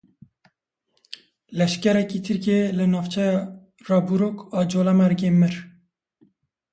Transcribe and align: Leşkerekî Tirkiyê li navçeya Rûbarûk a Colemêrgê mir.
Leşkerekî 1.57 2.19
Tirkiyê 2.25 2.63
li 2.77 2.85
navçeya 2.91 3.35
Rûbarûk 3.87 4.37
a 4.59 4.61
Colemêrgê 4.71 5.31
mir. 5.39 5.55